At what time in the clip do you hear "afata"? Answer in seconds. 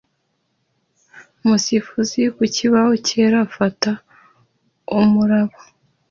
3.47-3.91